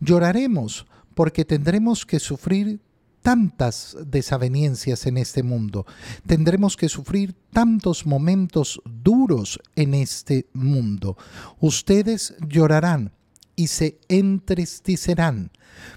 Lloraremos 0.00 0.86
porque 1.14 1.44
tendremos 1.44 2.06
que 2.06 2.18
sufrir 2.18 2.80
tantas 3.22 3.96
desavenencias 4.06 5.06
en 5.06 5.18
este 5.18 5.44
mundo. 5.44 5.86
Tendremos 6.26 6.76
que 6.76 6.88
sufrir 6.88 7.36
tantos 7.52 8.04
momentos 8.04 8.80
duros 8.84 9.60
en 9.76 9.94
este 9.94 10.48
mundo. 10.52 11.16
Ustedes 11.60 12.34
llorarán 12.48 13.12
y 13.58 13.66
se 13.66 13.98
entristecerán, 14.08 15.50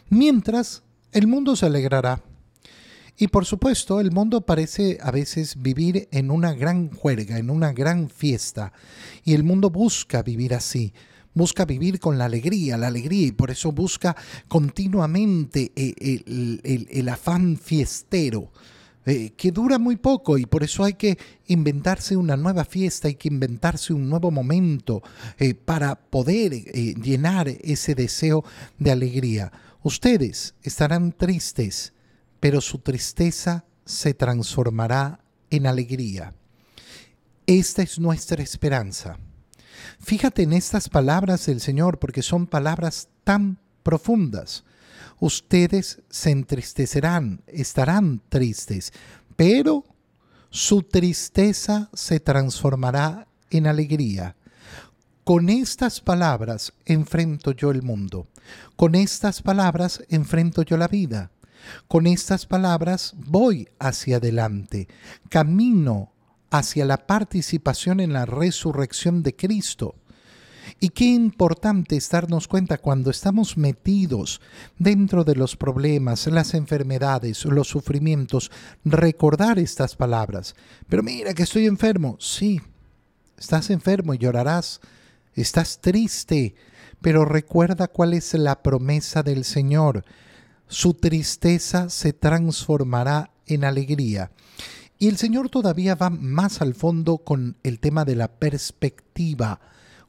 mientras 0.09 0.81
el 1.11 1.27
mundo 1.27 1.55
se 1.55 1.67
alegrará. 1.67 2.23
Y 3.17 3.27
por 3.27 3.45
supuesto, 3.45 3.99
el 3.99 4.11
mundo 4.11 4.41
parece 4.41 4.97
a 4.99 5.11
veces 5.11 5.61
vivir 5.61 6.09
en 6.11 6.31
una 6.31 6.53
gran 6.53 6.89
juerga, 6.89 7.37
en 7.37 7.51
una 7.51 7.71
gran 7.71 8.09
fiesta. 8.09 8.73
Y 9.23 9.35
el 9.35 9.43
mundo 9.43 9.69
busca 9.69 10.23
vivir 10.23 10.55
así, 10.55 10.91
busca 11.35 11.65
vivir 11.65 11.99
con 11.99 12.17
la 12.17 12.25
alegría, 12.25 12.79
la 12.79 12.87
alegría, 12.87 13.27
y 13.27 13.31
por 13.31 13.51
eso 13.51 13.71
busca 13.71 14.15
continuamente 14.47 15.71
eh, 15.75 16.87
el, 16.89 17.09
afán 17.09 17.57
fiestero. 17.57 18.51
Eh, 19.05 19.31
que 19.35 19.51
dura 19.51 19.79
muy 19.79 19.95
poco 19.95 20.37
y 20.37 20.45
por 20.45 20.63
eso 20.63 20.83
hay 20.83 20.93
que 20.93 21.17
inventarse 21.47 22.15
una 22.15 22.37
nueva 22.37 22.65
fiesta, 22.65 23.07
hay 23.07 23.15
que 23.15 23.29
inventarse 23.29 23.93
un 23.93 24.07
nuevo 24.07 24.29
momento 24.29 25.01
eh, 25.39 25.55
para 25.55 25.95
poder 25.95 26.53
eh, 26.53 26.93
llenar 27.01 27.47
ese 27.47 27.95
deseo 27.95 28.43
de 28.77 28.91
alegría. 28.91 29.51
Ustedes 29.81 30.53
estarán 30.61 31.13
tristes, 31.13 31.93
pero 32.39 32.61
su 32.61 32.77
tristeza 32.77 33.65
se 33.85 34.13
transformará 34.13 35.19
en 35.49 35.65
alegría. 35.65 36.35
Esta 37.47 37.81
es 37.81 37.97
nuestra 37.97 38.43
esperanza. 38.43 39.17
Fíjate 39.99 40.43
en 40.43 40.53
estas 40.53 40.89
palabras 40.89 41.47
del 41.47 41.59
Señor 41.59 41.97
porque 41.97 42.21
son 42.21 42.45
palabras 42.45 43.09
tan 43.23 43.57
profundas 43.81 44.63
ustedes 45.21 46.01
se 46.09 46.31
entristecerán, 46.31 47.43
estarán 47.47 48.21
tristes, 48.27 48.91
pero 49.37 49.85
su 50.49 50.83
tristeza 50.83 51.89
se 51.93 52.19
transformará 52.19 53.27
en 53.51 53.67
alegría. 53.67 54.35
Con 55.23 55.49
estas 55.49 56.01
palabras 56.01 56.73
enfrento 56.85 57.51
yo 57.51 57.69
el 57.69 57.83
mundo. 57.83 58.27
Con 58.75 58.95
estas 58.95 59.43
palabras 59.43 60.03
enfrento 60.09 60.63
yo 60.63 60.75
la 60.75 60.87
vida. 60.87 61.31
Con 61.87 62.07
estas 62.07 62.47
palabras 62.47 63.13
voy 63.15 63.69
hacia 63.77 64.17
adelante. 64.17 64.87
Camino 65.29 66.11
hacia 66.49 66.83
la 66.83 67.05
participación 67.05 67.99
en 67.99 68.11
la 68.11 68.25
resurrección 68.25 69.21
de 69.21 69.35
Cristo. 69.35 69.95
Y 70.83 70.89
qué 70.89 71.05
importante 71.05 71.95
es 71.95 72.09
darnos 72.09 72.47
cuenta 72.47 72.79
cuando 72.79 73.11
estamos 73.11 73.55
metidos 73.55 74.41
dentro 74.79 75.23
de 75.23 75.35
los 75.35 75.55
problemas, 75.55 76.25
las 76.25 76.55
enfermedades, 76.55 77.45
los 77.45 77.67
sufrimientos, 77.67 78.49
recordar 78.83 79.59
estas 79.59 79.95
palabras. 79.95 80.55
Pero 80.89 81.03
mira 81.03 81.35
que 81.35 81.43
estoy 81.43 81.67
enfermo. 81.67 82.17
Sí, 82.19 82.59
estás 83.37 83.69
enfermo 83.69 84.15
y 84.15 84.17
llorarás. 84.17 84.81
Estás 85.35 85.81
triste, 85.81 86.55
pero 86.99 87.25
recuerda 87.25 87.87
cuál 87.87 88.15
es 88.15 88.33
la 88.33 88.63
promesa 88.63 89.21
del 89.21 89.45
Señor. 89.45 90.03
Su 90.67 90.95
tristeza 90.95 91.91
se 91.91 92.11
transformará 92.11 93.29
en 93.45 93.65
alegría. 93.65 94.31
Y 94.97 95.09
el 95.09 95.17
Señor 95.17 95.49
todavía 95.49 95.93
va 95.93 96.09
más 96.09 96.59
al 96.59 96.73
fondo 96.73 97.19
con 97.19 97.57
el 97.61 97.79
tema 97.79 98.03
de 98.03 98.15
la 98.15 98.29
perspectiva 98.29 99.61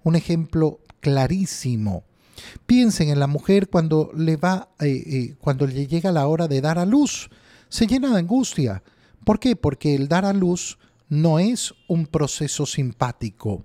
un 0.04 0.16
ejemplo 0.16 0.80
clarísimo. 1.00 2.04
Piensen 2.66 3.08
en 3.08 3.20
la 3.20 3.26
mujer 3.26 3.68
cuando 3.68 4.10
le 4.16 4.36
va, 4.36 4.70
eh, 4.80 5.02
eh, 5.06 5.34
cuando 5.38 5.66
le 5.66 5.86
llega 5.86 6.12
la 6.12 6.26
hora 6.26 6.48
de 6.48 6.60
dar 6.60 6.78
a 6.78 6.86
luz, 6.86 7.30
se 7.68 7.86
llena 7.86 8.10
de 8.10 8.18
angustia. 8.18 8.82
¿Por 9.24 9.38
qué? 9.38 9.56
Porque 9.56 9.94
el 9.94 10.08
dar 10.08 10.24
a 10.24 10.32
luz 10.32 10.78
no 11.08 11.38
es 11.38 11.74
un 11.88 12.06
proceso 12.06 12.66
simpático, 12.66 13.64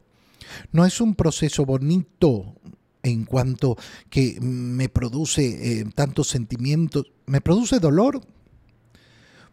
no 0.71 0.85
es 0.85 1.01
un 1.01 1.15
proceso 1.15 1.65
bonito 1.65 2.55
en 3.03 3.25
cuanto 3.25 3.77
que 4.09 4.37
me 4.41 4.89
produce 4.89 5.79
eh, 5.79 5.85
tantos 5.95 6.27
sentimientos, 6.27 7.05
me 7.25 7.41
produce 7.41 7.79
dolor, 7.79 8.21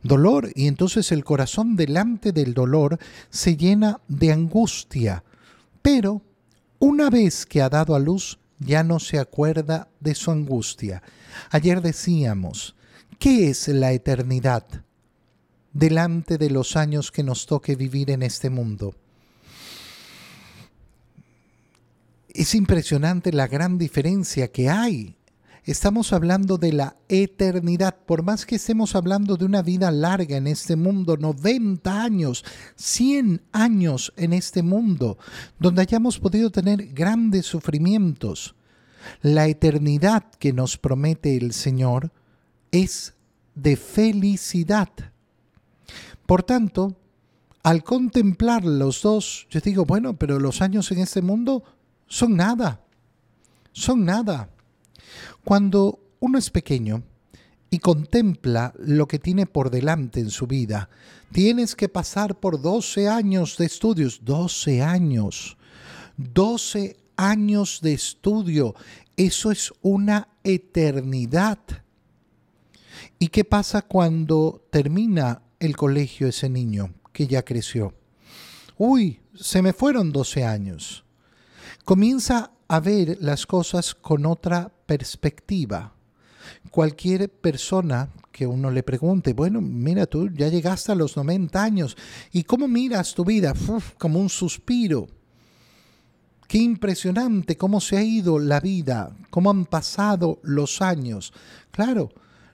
dolor 0.02 0.50
y 0.54 0.66
entonces 0.66 1.12
el 1.12 1.24
corazón 1.24 1.76
delante 1.76 2.32
del 2.32 2.52
dolor 2.52 2.98
se 3.30 3.56
llena 3.56 4.00
de 4.08 4.32
angustia, 4.32 5.24
pero 5.82 6.22
una 6.84 7.08
vez 7.08 7.46
que 7.46 7.62
ha 7.62 7.70
dado 7.70 7.94
a 7.94 7.98
luz, 7.98 8.38
ya 8.58 8.84
no 8.84 9.00
se 9.00 9.18
acuerda 9.18 9.88
de 10.00 10.14
su 10.14 10.30
angustia. 10.30 11.02
Ayer 11.50 11.80
decíamos, 11.80 12.76
¿qué 13.18 13.48
es 13.48 13.68
la 13.68 13.92
eternidad 13.92 14.66
delante 15.72 16.36
de 16.36 16.50
los 16.50 16.76
años 16.76 17.10
que 17.10 17.22
nos 17.22 17.46
toque 17.46 17.74
vivir 17.74 18.10
en 18.10 18.22
este 18.22 18.50
mundo? 18.50 18.94
Es 22.28 22.54
impresionante 22.54 23.32
la 23.32 23.46
gran 23.46 23.78
diferencia 23.78 24.52
que 24.52 24.68
hay 24.68 25.16
Estamos 25.64 26.12
hablando 26.12 26.59
de 26.59 26.75
la 26.75 26.97
eternidad. 27.09 27.97
Por 28.04 28.23
más 28.23 28.44
que 28.44 28.56
estemos 28.56 28.94
hablando 28.94 29.38
de 29.38 29.47
una 29.47 29.62
vida 29.62 29.90
larga 29.90 30.37
en 30.37 30.47
este 30.47 30.76
mundo, 30.76 31.16
90 31.16 32.02
años, 32.02 32.44
100 32.76 33.43
años 33.50 34.12
en 34.19 34.34
este 34.34 34.62
mundo, 34.62 35.17
donde 35.58 35.80
hayamos 35.80 36.19
podido 36.19 36.50
tener 36.50 36.93
grandes 36.93 37.47
sufrimientos, 37.47 38.54
la 39.23 39.47
eternidad 39.47 40.25
que 40.38 40.52
nos 40.52 40.76
promete 40.76 41.34
el 41.38 41.54
Señor 41.54 42.12
es 42.71 43.15
de 43.54 43.76
felicidad. 43.76 44.91
Por 46.26 46.43
tanto, 46.43 46.95
al 47.62 47.84
contemplar 47.84 48.67
los 48.67 49.00
dos, 49.00 49.47
yo 49.49 49.60
digo, 49.60 49.86
bueno, 49.86 50.19
pero 50.19 50.38
los 50.38 50.60
años 50.60 50.93
en 50.93 50.99
este 50.99 51.23
mundo 51.23 51.65
son 52.06 52.36
nada, 52.36 52.82
son 53.73 54.04
nada. 54.04 54.50
Cuando 55.44 56.00
uno 56.20 56.38
es 56.38 56.50
pequeño 56.50 57.02
y 57.70 57.78
contempla 57.78 58.72
lo 58.78 59.06
que 59.08 59.18
tiene 59.18 59.46
por 59.46 59.70
delante 59.70 60.20
en 60.20 60.30
su 60.30 60.46
vida, 60.46 60.88
tienes 61.32 61.74
que 61.74 61.88
pasar 61.88 62.38
por 62.38 62.60
12 62.60 63.08
años 63.08 63.56
de 63.58 63.66
estudios, 63.66 64.20
12 64.24 64.82
años, 64.82 65.56
12 66.16 66.96
años 67.16 67.80
de 67.82 67.94
estudio, 67.94 68.74
eso 69.16 69.50
es 69.50 69.72
una 69.82 70.28
eternidad. 70.42 71.58
¿Y 73.18 73.28
qué 73.28 73.44
pasa 73.44 73.82
cuando 73.82 74.66
termina 74.70 75.42
el 75.58 75.76
colegio 75.76 76.28
ese 76.28 76.48
niño 76.48 76.94
que 77.12 77.26
ya 77.26 77.44
creció? 77.44 77.94
Uy, 78.76 79.20
se 79.34 79.62
me 79.62 79.72
fueron 79.72 80.12
12 80.12 80.44
años. 80.44 81.04
Comienza 81.84 82.50
a 82.66 82.80
ver 82.80 83.18
las 83.20 83.46
cosas 83.46 83.94
con 83.94 84.26
otra 84.26 84.74
perspectiva. 84.86 85.94
Cualquier 86.70 87.30
persona 87.30 88.10
que 88.30 88.47
uno 88.47 88.70
le 88.70 88.82
pregunte, 88.82 89.32
bueno, 89.32 89.60
mira, 89.60 90.06
tú 90.06 90.28
ya 90.30 90.49
llegaste 90.49 90.92
a 90.92 90.97
los 90.97 91.16
90 91.16 91.62
años, 91.62 91.97
¿y 92.32 92.42
cómo 92.44 92.68
miras 92.68 93.14
tu 93.14 93.25
vida? 93.25 93.54
como 93.99 94.18
un 94.18 94.28
suspiro. 94.28 95.06
Qué 96.49 96.58
impresionante 96.58 97.56
cómo 97.56 97.80
se 97.80 97.97
ha 97.97 98.02
ido 98.02 98.38
la 98.38 98.60
vida, 98.60 99.16
cómo 99.30 99.50
han 99.50 99.64
pasado 99.64 100.40
los 100.42 100.82
años. 100.82 101.32
Claro, 101.70 102.10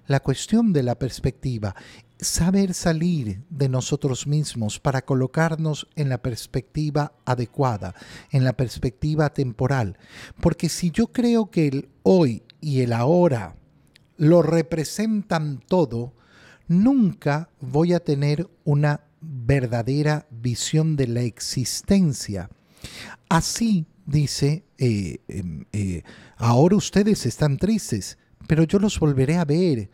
la 0.07 0.21
cuestión 0.21 0.73
de 0.73 0.83
la 0.83 0.95
perspectiva 0.97 1.75
saber 2.21 2.75
salir 2.75 3.43
de 3.51 3.69
nosotros 3.69 4.27
mismos 4.27 4.79
para 4.79 5.03
colocarnos 5.05 5.87
en 5.97 6.09
la 6.09 6.19
perspectiva 6.19 7.13
adecuada, 7.25 7.95
en 8.31 8.45
la 8.45 8.53
perspectiva 8.53 9.31
temporal. 9.31 9.99
Porque 10.41 10.69
si 10.69 10.91
yo 10.91 11.09
creo 11.09 11.51
que 11.51 11.69
el 11.69 11.89
hoy 12.03 12.43
y 12.61 12.81
el 12.81 12.93
ahora 12.93 13.57
lo 14.17 14.43
representan 14.43 15.63
todo, 15.67 16.15
nunca 16.69 17.51
voy 17.61 17.95
a 17.95 18.01
tener 18.01 18.49
una 18.65 19.03
verdadera 19.21 20.27
visión 20.31 20.97
de 20.97 21.09
la 21.09 21.23
existencia. 21.23 22.51
Así 23.29 23.87
dice, 24.07 24.65
eh, 24.79 25.19
em, 25.29 25.65
eh, 25.73 26.03
ahora 26.37 26.77
ustedes 26.77 27.27
están 27.27 27.57
tristes, 27.57 28.19
pero 28.47 28.65
yo 28.65 28.79
los 28.79 28.99
volveré 28.99 29.37
a 29.37 29.45
ver 29.45 29.91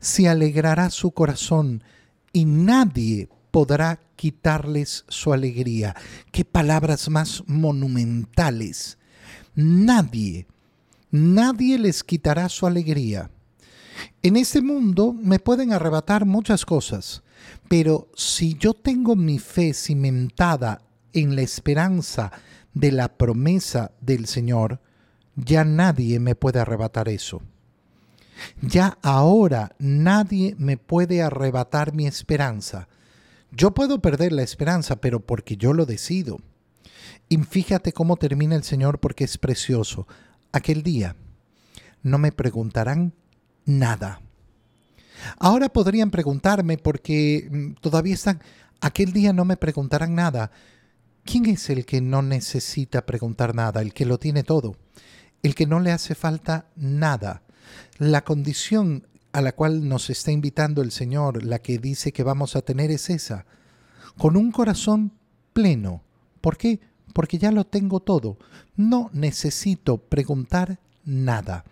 se 0.00 0.28
alegrará 0.28 0.90
su 0.90 1.12
corazón 1.12 1.84
y 2.32 2.44
nadie 2.46 3.28
podrá 3.50 4.00
quitarles 4.16 5.04
su 5.08 5.32
alegría. 5.32 5.94
Qué 6.32 6.44
palabras 6.44 7.08
más 7.08 7.42
monumentales. 7.46 8.98
Nadie, 9.54 10.46
nadie 11.10 11.78
les 11.78 12.02
quitará 12.02 12.48
su 12.48 12.66
alegría. 12.66 13.30
En 14.22 14.36
este 14.36 14.62
mundo 14.62 15.12
me 15.12 15.38
pueden 15.38 15.72
arrebatar 15.72 16.24
muchas 16.24 16.64
cosas, 16.64 17.22
pero 17.68 18.08
si 18.14 18.54
yo 18.54 18.74
tengo 18.74 19.16
mi 19.16 19.38
fe 19.38 19.74
cimentada 19.74 20.82
en 21.12 21.36
la 21.36 21.42
esperanza 21.42 22.30
de 22.72 22.92
la 22.92 23.08
promesa 23.08 23.92
del 24.00 24.26
Señor, 24.26 24.80
ya 25.36 25.64
nadie 25.64 26.20
me 26.20 26.34
puede 26.34 26.60
arrebatar 26.60 27.08
eso. 27.08 27.42
Ya 28.60 28.98
ahora 29.02 29.74
nadie 29.78 30.54
me 30.58 30.76
puede 30.76 31.22
arrebatar 31.22 31.94
mi 31.94 32.06
esperanza. 32.06 32.88
Yo 33.52 33.72
puedo 33.72 34.00
perder 34.00 34.32
la 34.32 34.42
esperanza, 34.42 34.96
pero 34.96 35.20
porque 35.20 35.56
yo 35.56 35.72
lo 35.72 35.86
decido. 35.86 36.38
Y 37.28 37.38
fíjate 37.38 37.92
cómo 37.92 38.16
termina 38.16 38.56
el 38.56 38.64
Señor 38.64 39.00
porque 39.00 39.24
es 39.24 39.38
precioso. 39.38 40.06
Aquel 40.52 40.82
día 40.82 41.16
no 42.02 42.18
me 42.18 42.32
preguntarán 42.32 43.12
nada. 43.64 44.20
Ahora 45.38 45.68
podrían 45.68 46.10
preguntarme 46.10 46.78
porque 46.78 47.48
mm, 47.50 47.72
todavía 47.80 48.14
están... 48.14 48.40
Aquel 48.80 49.12
día 49.12 49.32
no 49.32 49.44
me 49.44 49.56
preguntarán 49.56 50.14
nada. 50.14 50.50
¿Quién 51.24 51.46
es 51.46 51.68
el 51.68 51.84
que 51.84 52.00
no 52.00 52.22
necesita 52.22 53.04
preguntar 53.04 53.54
nada? 53.54 53.82
El 53.82 53.92
que 53.92 54.06
lo 54.06 54.18
tiene 54.18 54.42
todo. 54.42 54.76
El 55.42 55.54
que 55.54 55.66
no 55.66 55.80
le 55.80 55.92
hace 55.92 56.14
falta 56.14 56.66
nada 56.76 57.42
la 57.98 58.24
condición 58.24 59.06
a 59.32 59.40
la 59.40 59.52
cual 59.52 59.88
nos 59.88 60.10
está 60.10 60.32
invitando 60.32 60.82
el 60.82 60.90
Señor, 60.90 61.44
la 61.44 61.60
que 61.60 61.78
dice 61.78 62.12
que 62.12 62.22
vamos 62.22 62.56
a 62.56 62.62
tener 62.62 62.90
es 62.90 63.10
esa, 63.10 63.46
con 64.18 64.36
un 64.36 64.50
corazón 64.50 65.12
pleno. 65.52 66.02
¿Por 66.40 66.56
qué? 66.56 66.80
Porque 67.12 67.38
ya 67.38 67.52
lo 67.52 67.64
tengo 67.64 68.00
todo. 68.00 68.38
No 68.76 69.10
necesito 69.12 69.98
preguntar 69.98 70.78
nada. 71.04 71.64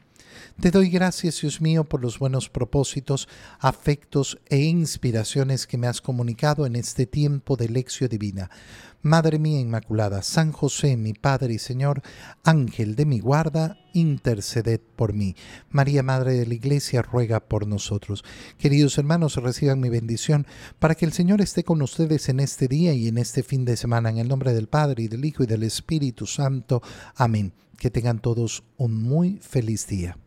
Te 0.61 0.71
doy 0.71 0.89
gracias, 0.91 1.41
Dios 1.41 1.61
mío, 1.61 1.85
por 1.85 2.03
los 2.03 2.19
buenos 2.19 2.49
propósitos, 2.49 3.29
afectos 3.61 4.39
e 4.49 4.59
inspiraciones 4.59 5.67
que 5.67 5.79
me 5.79 5.87
has 5.87 6.01
comunicado 6.01 6.67
en 6.67 6.77
este 6.77 7.07
tiempo 7.07 7.57
de 7.57 7.69
lección 7.69 8.09
divina. 8.09 8.51
Madre 9.03 9.39
mía 9.39 9.61
Inmaculada, 9.61 10.23
San 10.23 10.51
José, 10.51 10.97
mi 10.97 11.13
Padre 11.13 11.55
y 11.55 11.59
Señor, 11.59 12.03
Ángel 12.43 12.97
de 12.97 13.07
mi 13.07 13.21
guarda, 13.21 13.79
interceded 13.95 14.81
por 14.97 15.13
mí. 15.13 15.37
María, 15.71 16.03
Madre 16.03 16.35
de 16.35 16.47
la 16.47 16.55
Iglesia, 16.55 17.03
ruega 17.03 17.39
por 17.39 17.69
nosotros. 17.69 18.25
Queridos 18.59 18.99
hermanos, 18.99 19.37
reciban 19.37 19.81
mi 19.81 19.89
bendición 19.89 20.47
para 20.81 20.97
que 20.97 21.05
el 21.05 21.13
Señor 21.13 21.41
esté 21.41 21.63
con 21.63 21.81
ustedes 21.81 22.29
en 22.29 22.41
este 22.41 22.67
día 22.67 22.93
y 22.93 23.07
en 23.07 23.19
este 23.19 23.45
fin 23.45 23.65
de 23.65 23.77
semana. 23.77 24.11
En 24.11 24.19
el 24.19 24.29
nombre 24.29 24.53
del 24.53 24.67
Padre, 24.67 25.05
y 25.05 25.09
del 25.09 25.25
Hijo, 25.25 25.45
y 25.45 25.47
del 25.47 25.63
Espíritu 25.63 26.27
Santo. 26.27 26.83
Amén. 27.15 27.53
Que 27.79 27.91
tengan 27.91 28.21
todos 28.21 28.65
un 28.77 29.01
muy 29.01 29.39
feliz 29.39 29.87
día. 29.87 30.19